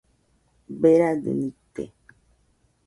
[0.81, 1.83] Berabe nite